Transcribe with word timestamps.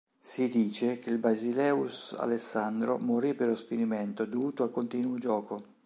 Si 0.19 0.49
dice 0.49 0.97
che 0.97 1.11
il 1.11 1.19
basileus 1.19 2.13
Alessandro 2.17 2.97
morì 2.97 3.35
per 3.35 3.49
lo 3.49 3.55
sfinimento 3.55 4.25
dovuto 4.25 4.63
al 4.63 4.71
continuo 4.71 5.19
gioco. 5.19 5.63